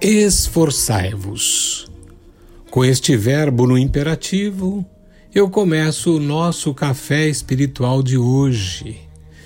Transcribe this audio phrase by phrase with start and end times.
[0.00, 1.90] Esforçai-vos.
[2.70, 4.84] Com este verbo no imperativo,
[5.34, 9.00] eu começo o nosso café espiritual de hoje.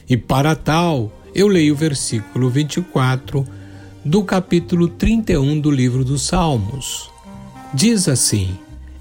[0.08, 3.46] E para tal, eu leio o versículo 24
[4.04, 7.10] do capítulo 31 do livro dos Salmos.
[7.72, 8.56] Diz assim: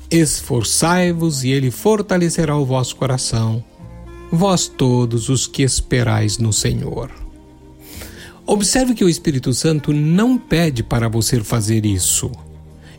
[0.10, 3.64] Esforçai-vos e ele fortalecerá o vosso coração,
[4.32, 7.23] vós todos os que esperais no Senhor.
[8.46, 12.30] Observe que o Espírito Santo não pede para você fazer isso.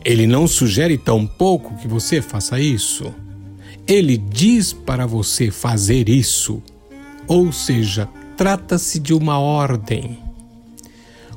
[0.03, 3.13] Ele não sugere tampouco que você faça isso.
[3.87, 6.61] Ele diz para você fazer isso.
[7.27, 10.17] Ou seja, trata-se de uma ordem.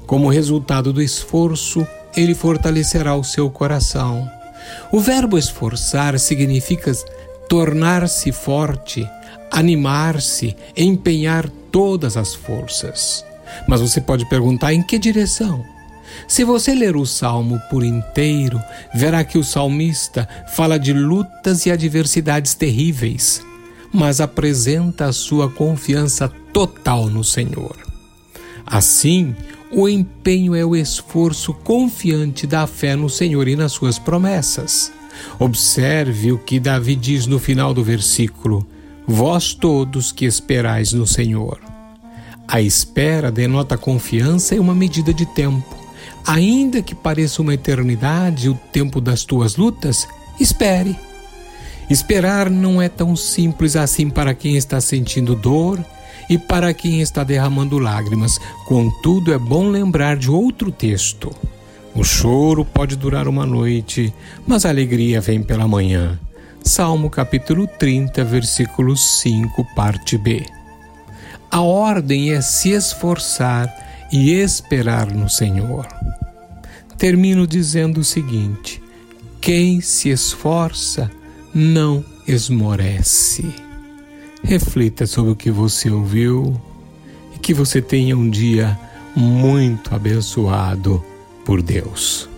[0.06, 1.86] Como resultado do esforço,
[2.16, 4.28] ele fortalecerá o seu coração.
[4.90, 6.92] O verbo esforçar significa
[7.48, 9.08] tornar-se forte,
[9.50, 13.24] animar-se, empenhar todas as forças.
[13.66, 15.64] Mas você pode perguntar em que direção?
[16.26, 18.60] Se você ler o salmo por inteiro,
[18.94, 23.42] verá que o salmista fala de lutas e adversidades terríveis,
[23.92, 27.76] mas apresenta a sua confiança total no Senhor.
[28.66, 29.34] Assim,
[29.70, 34.92] o empenho é o esforço confiante da fé no Senhor e nas suas promessas.
[35.38, 38.66] Observe o que Davi diz no final do versículo:
[39.06, 41.58] Vós todos que esperais no Senhor.
[42.48, 45.76] A espera denota confiança e uma medida de tempo.
[46.26, 50.08] Ainda que pareça uma eternidade o tempo das tuas lutas,
[50.40, 50.96] espere.
[51.90, 55.84] Esperar não é tão simples assim para quem está sentindo dor
[56.30, 58.38] e para quem está derramando lágrimas.
[58.66, 61.30] Contudo, é bom lembrar de outro texto.
[61.94, 64.12] O choro pode durar uma noite,
[64.46, 66.18] mas a alegria vem pela manhã.
[66.64, 70.57] Salmo capítulo 30, versículo 5, parte B.
[71.50, 73.72] A ordem é se esforçar
[74.12, 75.86] e esperar no Senhor.
[76.96, 78.82] Termino dizendo o seguinte:
[79.40, 81.10] quem se esforça
[81.54, 83.54] não esmorece.
[84.42, 86.60] Reflita sobre o que você ouviu
[87.34, 88.78] e que você tenha um dia
[89.16, 91.02] muito abençoado
[91.44, 92.28] por Deus.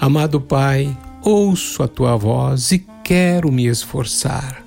[0.00, 4.62] Amado Pai, ouço a tua voz e quero me esforçar.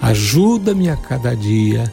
[0.00, 1.92] Ajuda-me a cada dia,